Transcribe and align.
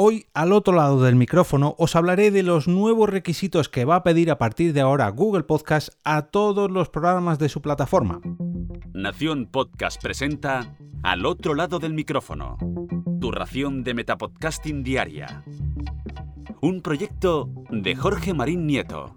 Hoy, 0.00 0.26
al 0.32 0.52
otro 0.52 0.74
lado 0.74 1.02
del 1.02 1.16
micrófono, 1.16 1.74
os 1.76 1.96
hablaré 1.96 2.30
de 2.30 2.44
los 2.44 2.68
nuevos 2.68 3.10
requisitos 3.10 3.68
que 3.68 3.84
va 3.84 3.96
a 3.96 4.02
pedir 4.04 4.30
a 4.30 4.38
partir 4.38 4.72
de 4.72 4.80
ahora 4.80 5.08
Google 5.08 5.42
Podcast 5.42 5.88
a 6.04 6.26
todos 6.26 6.70
los 6.70 6.88
programas 6.88 7.40
de 7.40 7.48
su 7.48 7.60
plataforma. 7.60 8.20
Nación 8.94 9.48
Podcast 9.50 10.00
presenta 10.00 10.76
Al 11.02 11.26
otro 11.26 11.56
lado 11.56 11.80
del 11.80 11.94
micrófono, 11.94 12.58
tu 13.20 13.32
ración 13.32 13.82
de 13.82 13.94
Metapodcasting 13.94 14.84
Diaria. 14.84 15.42
Un 16.60 16.80
proyecto 16.80 17.50
de 17.68 17.96
Jorge 17.96 18.34
Marín 18.34 18.68
Nieto. 18.68 19.16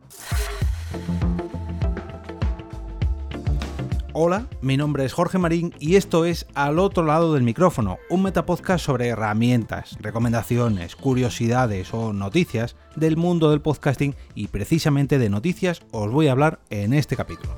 Hola, 4.14 4.48
mi 4.62 4.76
nombre 4.76 5.06
es 5.06 5.14
Jorge 5.14 5.38
Marín 5.38 5.74
y 5.80 5.96
esto 5.96 6.26
es 6.26 6.46
Al 6.54 6.80
otro 6.80 7.06
lado 7.06 7.34
del 7.34 7.44
micrófono, 7.44 7.98
un 8.10 8.24
metapodcast 8.24 8.84
sobre 8.84 9.08
herramientas, 9.08 9.96
recomendaciones, 10.02 10.98
curiosidades 10.98 11.94
o 11.94 12.12
noticias 12.12 12.76
del 12.98 13.16
mundo 13.16 13.50
del 13.50 13.62
podcasting 13.62 14.14
y 14.36 14.48
precisamente 14.48 15.18
de 15.18 15.30
noticias 15.30 15.82
os 15.92 16.12
voy 16.12 16.28
a 16.28 16.34
hablar 16.34 16.60
en 16.70 16.94
este 16.94 17.16
capítulo. 17.16 17.54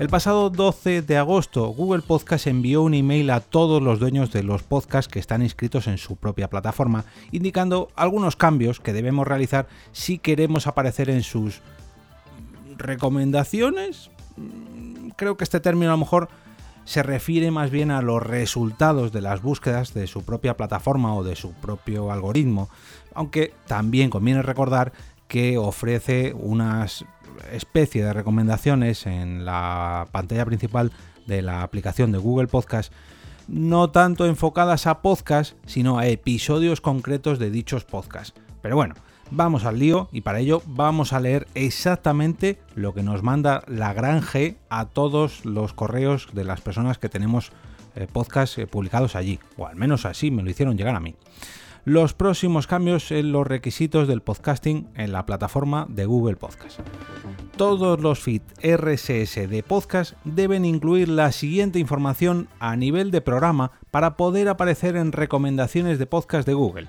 El 0.00 0.08
pasado 0.08 0.50
12 0.50 1.02
de 1.02 1.18
agosto, 1.18 1.68
Google 1.68 2.02
Podcast 2.02 2.48
envió 2.48 2.82
un 2.82 2.94
email 2.94 3.30
a 3.30 3.38
todos 3.38 3.80
los 3.80 4.00
dueños 4.00 4.32
de 4.32 4.42
los 4.42 4.64
podcasts 4.64 5.10
que 5.10 5.20
están 5.20 5.40
inscritos 5.40 5.86
en 5.86 5.98
su 5.98 6.16
propia 6.16 6.50
plataforma, 6.50 7.04
indicando 7.30 7.90
algunos 7.94 8.34
cambios 8.34 8.80
que 8.80 8.92
debemos 8.92 9.28
realizar 9.28 9.68
si 9.92 10.18
queremos 10.18 10.66
aparecer 10.66 11.10
en 11.10 11.22
sus 11.22 11.60
recomendaciones, 12.76 14.10
creo 15.16 15.36
que 15.36 15.44
este 15.44 15.60
término 15.60 15.90
a 15.90 15.94
lo 15.94 15.98
mejor 15.98 16.28
se 16.84 17.02
refiere 17.02 17.50
más 17.50 17.70
bien 17.70 17.90
a 17.90 18.00
los 18.00 18.22
resultados 18.22 19.10
de 19.12 19.20
las 19.20 19.42
búsquedas 19.42 19.92
de 19.92 20.06
su 20.06 20.24
propia 20.24 20.56
plataforma 20.56 21.14
o 21.14 21.24
de 21.24 21.34
su 21.34 21.52
propio 21.52 22.12
algoritmo, 22.12 22.68
aunque 23.12 23.52
también 23.66 24.08
conviene 24.08 24.42
recordar 24.42 24.92
que 25.26 25.58
ofrece 25.58 26.32
una 26.34 26.86
especie 27.50 28.04
de 28.04 28.12
recomendaciones 28.12 29.06
en 29.06 29.44
la 29.44 30.06
pantalla 30.12 30.44
principal 30.44 30.92
de 31.26 31.42
la 31.42 31.62
aplicación 31.62 32.12
de 32.12 32.18
Google 32.18 32.46
Podcast, 32.46 32.92
no 33.48 33.90
tanto 33.90 34.26
enfocadas 34.26 34.86
a 34.86 35.02
podcast, 35.02 35.56
sino 35.66 35.98
a 35.98 36.06
episodios 36.06 36.80
concretos 36.80 37.40
de 37.40 37.50
dichos 37.50 37.84
podcasts. 37.84 38.40
Pero 38.62 38.76
bueno, 38.76 38.94
Vamos 39.30 39.64
al 39.64 39.78
lío 39.78 40.08
y 40.12 40.20
para 40.20 40.38
ello 40.38 40.62
vamos 40.66 41.12
a 41.12 41.20
leer 41.20 41.48
exactamente 41.54 42.58
lo 42.74 42.94
que 42.94 43.02
nos 43.02 43.22
manda 43.22 43.64
la 43.66 43.92
gran 43.92 44.22
G 44.22 44.56
a 44.68 44.86
todos 44.86 45.44
los 45.44 45.72
correos 45.72 46.28
de 46.32 46.44
las 46.44 46.60
personas 46.60 46.98
que 46.98 47.08
tenemos 47.08 47.50
eh, 47.96 48.06
podcasts 48.10 48.56
eh, 48.58 48.66
publicados 48.66 49.16
allí, 49.16 49.40
o 49.56 49.66
al 49.66 49.74
menos 49.74 50.04
así 50.04 50.30
me 50.30 50.42
lo 50.42 50.50
hicieron 50.50 50.76
llegar 50.76 50.94
a 50.94 51.00
mí. 51.00 51.16
Los 51.84 52.14
próximos 52.14 52.66
cambios 52.66 53.10
en 53.10 53.32
los 53.32 53.46
requisitos 53.46 54.06
del 54.06 54.20
podcasting 54.20 54.88
en 54.94 55.12
la 55.12 55.26
plataforma 55.26 55.86
de 55.88 56.04
Google 56.04 56.36
Podcast. 56.36 56.80
Todos 57.56 58.00
los 58.00 58.20
feeds 58.20 58.52
RSS 58.62 59.48
de 59.48 59.64
podcast 59.66 60.12
deben 60.24 60.64
incluir 60.64 61.08
la 61.08 61.32
siguiente 61.32 61.78
información 61.78 62.48
a 62.60 62.76
nivel 62.76 63.10
de 63.10 63.22
programa 63.22 63.72
para 63.90 64.16
poder 64.16 64.48
aparecer 64.48 64.94
en 64.96 65.12
recomendaciones 65.12 65.98
de 65.98 66.06
podcast 66.06 66.46
de 66.46 66.54
Google. 66.54 66.88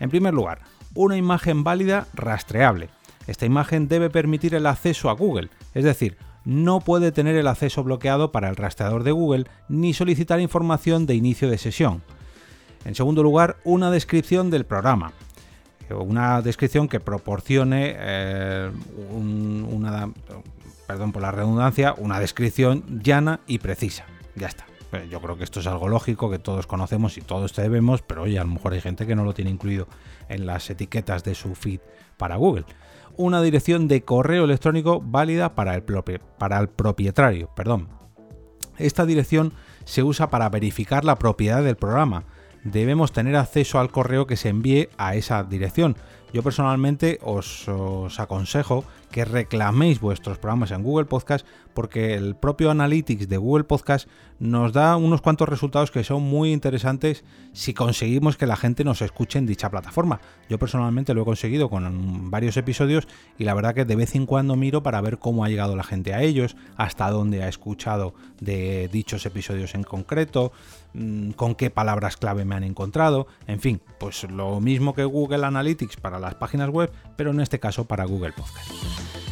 En 0.00 0.10
primer 0.10 0.34
lugar, 0.34 0.62
una 0.98 1.16
imagen 1.16 1.62
válida 1.62 2.08
rastreable. 2.12 2.90
Esta 3.28 3.46
imagen 3.46 3.86
debe 3.86 4.10
permitir 4.10 4.56
el 4.56 4.66
acceso 4.66 5.08
a 5.08 5.12
Google, 5.12 5.48
es 5.72 5.84
decir, 5.84 6.18
no 6.44 6.80
puede 6.80 7.12
tener 7.12 7.36
el 7.36 7.46
acceso 7.46 7.84
bloqueado 7.84 8.32
para 8.32 8.48
el 8.48 8.56
rastreador 8.56 9.04
de 9.04 9.12
Google 9.12 9.46
ni 9.68 9.94
solicitar 9.94 10.40
información 10.40 11.06
de 11.06 11.14
inicio 11.14 11.48
de 11.48 11.58
sesión. 11.58 12.02
En 12.84 12.96
segundo 12.96 13.22
lugar, 13.22 13.58
una 13.62 13.92
descripción 13.92 14.50
del 14.50 14.64
programa. 14.64 15.12
Una 15.90 16.42
descripción 16.42 16.88
que 16.88 16.98
proporcione 16.98 17.94
eh, 17.96 18.70
una, 19.10 20.10
perdón 20.86 21.12
por 21.12 21.22
la 21.22 21.30
redundancia, 21.30 21.94
una 21.96 22.18
descripción 22.18 22.82
llana 23.02 23.40
y 23.46 23.58
precisa. 23.58 24.04
Ya 24.34 24.48
está. 24.48 24.66
Yo 25.10 25.20
creo 25.20 25.36
que 25.36 25.44
esto 25.44 25.60
es 25.60 25.66
algo 25.66 25.88
lógico 25.88 26.30
que 26.30 26.38
todos 26.38 26.66
conocemos 26.66 27.18
y 27.18 27.20
todos 27.20 27.54
debemos, 27.54 28.02
pero 28.02 28.22
oye, 28.22 28.38
a 28.38 28.44
lo 28.44 28.50
mejor 28.50 28.72
hay 28.72 28.80
gente 28.80 29.06
que 29.06 29.14
no 29.14 29.24
lo 29.24 29.34
tiene 29.34 29.50
incluido 29.50 29.86
en 30.28 30.46
las 30.46 30.70
etiquetas 30.70 31.24
de 31.24 31.34
su 31.34 31.54
feed 31.54 31.80
para 32.16 32.36
Google. 32.36 32.64
Una 33.16 33.42
dirección 33.42 33.88
de 33.88 34.02
correo 34.02 34.44
electrónico 34.44 35.00
válida 35.00 35.54
para 35.54 35.74
el, 35.74 35.82
para 36.38 36.58
el 36.58 36.68
propietario. 36.68 37.50
Perdón. 37.54 37.88
Esta 38.78 39.04
dirección 39.04 39.52
se 39.84 40.02
usa 40.02 40.30
para 40.30 40.48
verificar 40.48 41.04
la 41.04 41.16
propiedad 41.16 41.62
del 41.62 41.76
programa. 41.76 42.24
Debemos 42.64 43.12
tener 43.12 43.36
acceso 43.36 43.80
al 43.80 43.90
correo 43.90 44.26
que 44.26 44.36
se 44.36 44.48
envíe 44.48 44.88
a 44.96 45.16
esa 45.16 45.42
dirección. 45.42 45.96
Yo 46.32 46.42
personalmente 46.42 47.18
os, 47.22 47.66
aconsejo 48.18 48.84
que 49.10 49.24
reclaméis 49.24 50.00
vuestros 50.00 50.38
programas 50.38 50.70
en 50.70 50.82
Google 50.82 51.06
Podcast 51.06 51.46
porque 51.72 52.14
el 52.14 52.36
propio 52.36 52.70
Analytics 52.70 53.28
de 53.28 53.38
Google 53.38 53.64
Podcast 53.64 54.08
nos 54.38 54.72
da 54.72 54.96
unos 54.96 55.22
cuantos 55.22 55.48
resultados 55.48 55.90
que 55.90 56.04
son 56.04 56.22
muy 56.22 56.52
interesantes 56.52 57.24
si 57.52 57.72
conseguimos 57.72 58.36
que 58.36 58.46
la 58.46 58.56
gente 58.56 58.84
nos 58.84 59.00
escuche 59.00 59.38
en 59.38 59.46
dicha 59.46 59.70
plataforma. 59.70 60.20
Yo 60.50 60.58
personalmente 60.58 61.14
lo 61.14 61.22
he 61.22 61.24
conseguido 61.24 61.70
con 61.70 62.30
varios 62.30 62.56
episodios 62.56 63.08
y 63.38 63.44
la 63.44 63.54
verdad 63.54 63.74
que 63.74 63.84
de 63.84 63.96
vez 63.96 64.14
en 64.14 64.26
cuando 64.26 64.56
miro 64.56 64.82
para 64.82 65.00
ver 65.00 65.18
cómo 65.18 65.44
ha 65.44 65.48
llegado 65.48 65.76
la 65.76 65.84
gente 65.84 66.12
a 66.12 66.22
ellos, 66.22 66.56
hasta 66.76 67.10
dónde 67.10 67.42
ha 67.42 67.48
escuchado 67.48 68.12
de 68.40 68.88
dichos 68.88 69.24
episodios 69.24 69.74
en 69.74 69.82
concreto, 69.82 70.52
mm, 70.94 71.30
con 71.30 71.54
qué 71.54 71.70
palabras 71.70 72.16
clave 72.16 72.44
me 72.44 72.54
han 72.54 72.64
encontrado, 72.64 73.26
en 73.46 73.60
fin, 73.60 73.80
pues 73.98 74.24
lo 74.24 74.60
mismo 74.60 74.94
que 74.94 75.04
Google 75.04 75.46
Analytics 75.46 75.96
para 75.96 76.17
las 76.18 76.34
páginas 76.34 76.70
web, 76.70 76.90
pero 77.16 77.30
en 77.30 77.40
este 77.40 77.60
caso 77.60 77.86
para 77.86 78.04
Google 78.04 78.32
Podcast. 78.32 78.70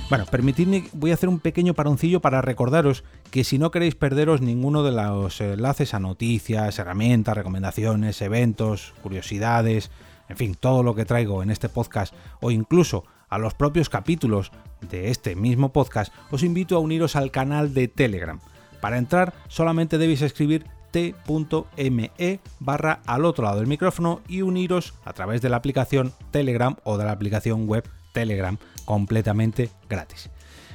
Bueno, 0.09 0.25
permitidme, 0.27 0.85
voy 0.93 1.11
a 1.11 1.15
hacer 1.15 1.29
un 1.29 1.41
pequeño 1.41 1.75
paroncillo 1.75 2.21
para 2.21 2.41
recordaros 2.41 3.03
que 3.33 3.43
si 3.43 3.59
no 3.59 3.73
queréis 3.73 3.97
perderos 3.97 4.41
ninguno 4.41 4.85
de 4.85 4.93
los 4.93 5.41
enlaces 5.41 5.95
a 5.95 5.99
noticias, 5.99 6.79
herramientas, 6.79 7.37
recomendaciones, 7.37 8.23
eventos, 8.23 8.95
curiosidades, 9.03 9.91
en 10.29 10.37
fin, 10.37 10.55
todo 10.55 10.85
lo 10.85 10.95
que 10.95 11.05
traigo 11.05 11.43
en 11.43 11.51
este 11.51 11.69
podcast 11.69 12.15
o 12.41 12.53
incluso 12.53 13.05
a 13.29 13.39
los 13.39 13.55
propios 13.55 13.89
capítulos 13.89 14.53
de 14.89 15.11
este 15.11 15.35
mismo 15.35 15.73
podcast, 15.73 16.13
os 16.31 16.45
invito 16.45 16.77
a 16.77 16.81
uniros 16.81 17.17
al 17.17 17.33
canal 17.33 17.75
de 17.75 17.89
Telegram. 17.89 18.39
Para 18.81 18.99
entrar 18.99 19.35
solamente 19.49 19.99
debéis 19.99 20.23
escribir 20.23 20.67
t.me 20.97 22.41
barra 22.59 23.01
al 23.05 23.27
otro 23.27 23.45
lado 23.45 23.59
del 23.59 23.67
micrófono 23.67 24.23
y 24.29 24.41
uniros 24.41 24.95
a 25.05 25.13
través 25.13 25.43
de 25.43 25.51
la 25.51 25.59
aplicación 25.59 26.15
Telegram 26.31 26.75
o 26.85 26.97
de 26.97 27.05
la 27.05 27.13
aplicación 27.13 27.69
web 27.69 27.87
Telegram 28.15 28.57
completamente 28.87 29.69
gratis. 29.91 30.31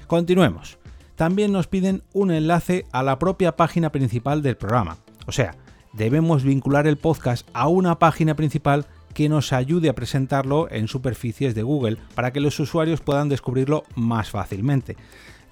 Continuemos. 0.06 0.78
También 1.16 1.52
nos 1.52 1.66
piden 1.66 2.04
un 2.14 2.30
enlace 2.30 2.86
a 2.92 3.02
la 3.02 3.18
propia 3.18 3.56
página 3.56 3.92
principal 3.92 4.44
del 4.44 4.58
programa. 4.58 4.98
O 5.26 5.32
sea, 5.32 5.56
debemos 5.92 6.44
vincular 6.44 6.86
el 6.86 6.98
podcast 6.98 7.50
a 7.54 7.68
una 7.68 7.98
página 7.98 8.36
principal 8.36 8.86
que 9.16 9.28
nos 9.28 9.52
ayude 9.54 9.90
a 9.90 9.96
presentarlo 9.96 10.70
en 10.70 10.88
superficies 10.88 11.56
de 11.56 11.64
Google 11.64 11.98
para 12.14 12.32
que 12.32 12.42
los 12.42 12.60
usuarios 12.60 13.02
puedan 13.02 13.28
descubrirlo 13.28 13.86
más 13.96 14.30
fácilmente. 14.30 14.98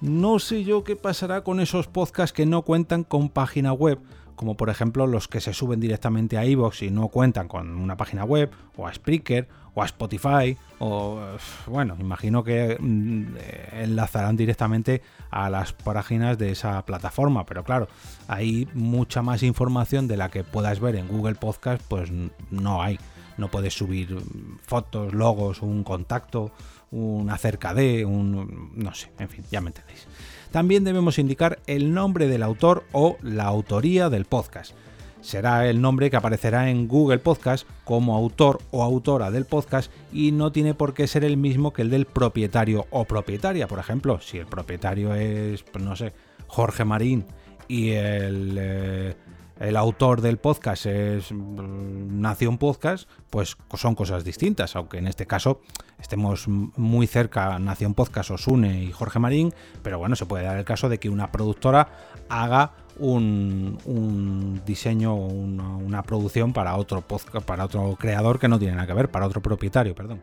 No 0.00 0.38
sé 0.38 0.62
yo 0.62 0.84
qué 0.84 0.94
pasará 0.94 1.42
con 1.42 1.58
esos 1.58 1.88
podcasts 1.88 2.32
que 2.32 2.46
no 2.46 2.62
cuentan 2.62 3.02
con 3.02 3.28
página 3.28 3.72
web, 3.72 3.98
como 4.40 4.56
por 4.56 4.70
ejemplo 4.70 5.06
los 5.06 5.28
que 5.28 5.38
se 5.38 5.52
suben 5.52 5.80
directamente 5.80 6.38
a 6.38 6.46
iVoox 6.46 6.80
y 6.80 6.90
no 6.90 7.08
cuentan 7.08 7.46
con 7.46 7.76
una 7.76 7.98
página 7.98 8.24
web, 8.24 8.50
o 8.74 8.86
a 8.86 8.94
Spreaker, 8.94 9.46
o 9.74 9.82
a 9.82 9.84
Spotify, 9.84 10.56
o 10.78 11.20
bueno, 11.66 11.94
imagino 12.00 12.42
que 12.42 12.78
mm, 12.80 13.36
enlazarán 13.72 14.38
directamente 14.38 15.02
a 15.30 15.50
las 15.50 15.74
páginas 15.74 16.38
de 16.38 16.52
esa 16.52 16.82
plataforma, 16.86 17.44
pero 17.44 17.64
claro, 17.64 17.88
hay 18.28 18.66
mucha 18.72 19.20
más 19.20 19.42
información 19.42 20.08
de 20.08 20.16
la 20.16 20.30
que 20.30 20.42
puedas 20.42 20.80
ver 20.80 20.96
en 20.96 21.06
Google 21.06 21.34
Podcast, 21.34 21.82
pues 21.86 22.10
no 22.50 22.82
hay. 22.82 22.98
No 23.40 23.50
puedes 23.50 23.74
subir 23.74 24.16
fotos, 24.62 25.14
logos, 25.14 25.62
un 25.62 25.82
contacto, 25.82 26.52
un 26.90 27.30
acerca 27.30 27.72
de, 27.72 28.04
un 28.04 28.70
no 28.74 28.94
sé, 28.94 29.10
en 29.18 29.30
fin, 29.30 29.42
ya 29.50 29.60
me 29.60 29.70
entendéis. 29.70 30.06
También 30.52 30.84
debemos 30.84 31.18
indicar 31.18 31.58
el 31.66 31.94
nombre 31.94 32.28
del 32.28 32.42
autor 32.42 32.84
o 32.92 33.16
la 33.22 33.44
autoría 33.44 34.10
del 34.10 34.26
podcast. 34.26 34.74
Será 35.22 35.68
el 35.68 35.80
nombre 35.80 36.10
que 36.10 36.16
aparecerá 36.16 36.70
en 36.70 36.86
Google 36.86 37.18
Podcast 37.18 37.66
como 37.84 38.14
autor 38.14 38.60
o 38.70 38.82
autora 38.82 39.30
del 39.30 39.46
podcast 39.46 39.90
y 40.12 40.32
no 40.32 40.52
tiene 40.52 40.74
por 40.74 40.92
qué 40.92 41.06
ser 41.06 41.24
el 41.24 41.36
mismo 41.36 41.72
que 41.72 41.82
el 41.82 41.90
del 41.90 42.06
propietario 42.06 42.86
o 42.90 43.04
propietaria. 43.04 43.68
Por 43.68 43.78
ejemplo, 43.78 44.20
si 44.20 44.38
el 44.38 44.46
propietario 44.46 45.14
es, 45.14 45.62
pues 45.62 45.84
no 45.84 45.96
sé, 45.96 46.12
Jorge 46.46 46.84
Marín 46.84 47.24
y 47.68 47.90
el, 47.90 48.56
eh, 48.58 49.14
el 49.60 49.76
autor 49.76 50.22
del 50.22 50.38
podcast 50.38 50.86
es 50.86 51.30
mm, 51.30 52.20
Nación 52.20 52.58
Podcast, 52.58 53.08
pues 53.28 53.56
son 53.74 53.94
cosas 53.94 54.24
distintas, 54.24 54.74
aunque 54.74 54.98
en 54.98 55.06
este 55.06 55.26
caso 55.26 55.60
estemos 56.00 56.48
muy 56.48 57.06
cerca 57.06 57.58
Nación 57.58 57.94
Podcast, 57.94 58.30
Osune 58.30 58.82
y 58.82 58.90
Jorge 58.90 59.18
Marín, 59.18 59.52
pero 59.82 59.98
bueno, 59.98 60.16
se 60.16 60.26
puede 60.26 60.44
dar 60.44 60.56
el 60.56 60.64
caso 60.64 60.88
de 60.88 60.98
que 60.98 61.10
una 61.10 61.30
productora 61.30 61.88
haga 62.28 62.72
un, 62.98 64.60
diseño 64.66 65.14
una, 65.14 65.76
una, 65.76 66.02
producción 66.02 66.52
para 66.52 66.76
otro 66.76 67.02
podcast, 67.02 67.46
para 67.46 67.64
otro 67.64 67.96
creador 67.98 68.38
que 68.38 68.48
no 68.48 68.58
tiene 68.58 68.74
nada 68.74 68.86
que 68.86 68.94
ver, 68.94 69.10
para 69.10 69.26
otro 69.26 69.40
propietario, 69.40 69.94
perdón. 69.94 70.20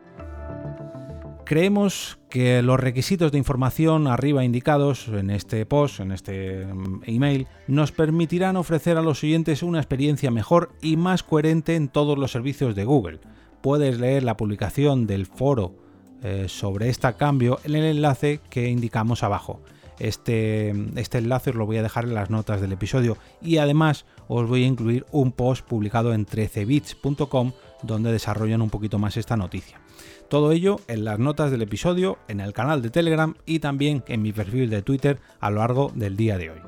Creemos 1.48 2.18
que 2.28 2.60
los 2.60 2.78
requisitos 2.78 3.32
de 3.32 3.38
información 3.38 4.06
arriba 4.06 4.44
indicados 4.44 5.08
en 5.08 5.30
este 5.30 5.64
post, 5.64 6.00
en 6.00 6.12
este 6.12 6.66
mm, 6.66 7.04
email, 7.06 7.46
nos 7.66 7.90
permitirán 7.90 8.58
ofrecer 8.58 8.98
a 8.98 9.00
los 9.00 9.24
oyentes 9.24 9.62
una 9.62 9.78
experiencia 9.78 10.30
mejor 10.30 10.72
y 10.82 10.98
más 10.98 11.22
coherente 11.22 11.74
en 11.74 11.88
todos 11.88 12.18
los 12.18 12.32
servicios 12.32 12.74
de 12.74 12.84
Google. 12.84 13.20
Puedes 13.62 13.98
leer 13.98 14.24
la 14.24 14.36
publicación 14.36 15.06
del 15.06 15.24
foro 15.24 15.74
eh, 16.22 16.44
sobre 16.48 16.90
este 16.90 17.14
cambio 17.14 17.60
en 17.64 17.76
el 17.76 17.84
enlace 17.84 18.40
que 18.50 18.68
indicamos 18.68 19.22
abajo. 19.22 19.62
Este, 19.98 20.74
este, 20.96 21.16
enlace 21.16 21.48
os 21.48 21.56
lo 21.56 21.64
voy 21.64 21.78
a 21.78 21.82
dejar 21.82 22.04
en 22.04 22.14
las 22.14 22.28
notas 22.28 22.60
del 22.60 22.72
episodio 22.72 23.16
y 23.40 23.56
además 23.56 24.04
os 24.28 24.46
voy 24.46 24.64
a 24.64 24.66
incluir 24.66 25.06
un 25.12 25.32
post 25.32 25.66
publicado 25.66 26.12
en 26.12 26.26
13bits.com 26.26 27.52
donde 27.82 28.12
desarrollan 28.12 28.62
un 28.62 28.70
poquito 28.70 28.98
más 28.98 29.16
esta 29.16 29.36
noticia. 29.36 29.80
Todo 30.28 30.52
ello 30.52 30.80
en 30.88 31.04
las 31.04 31.18
notas 31.18 31.50
del 31.50 31.62
episodio, 31.62 32.18
en 32.28 32.40
el 32.40 32.52
canal 32.52 32.82
de 32.82 32.90
Telegram 32.90 33.34
y 33.46 33.60
también 33.60 34.04
en 34.08 34.22
mi 34.22 34.32
perfil 34.32 34.70
de 34.70 34.82
Twitter 34.82 35.20
a 35.40 35.50
lo 35.50 35.58
largo 35.58 35.90
del 35.94 36.16
día 36.16 36.36
de 36.38 36.50
hoy. 36.50 36.58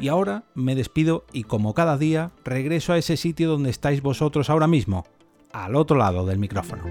Y 0.00 0.08
ahora 0.08 0.44
me 0.54 0.74
despido 0.74 1.24
y 1.32 1.44
como 1.44 1.74
cada 1.74 1.98
día 1.98 2.30
regreso 2.44 2.92
a 2.92 2.98
ese 2.98 3.16
sitio 3.16 3.48
donde 3.48 3.70
estáis 3.70 4.00
vosotros 4.00 4.48
ahora 4.48 4.68
mismo, 4.68 5.06
al 5.52 5.74
otro 5.74 5.96
lado 5.96 6.24
del 6.26 6.38
micrófono. 6.38 6.84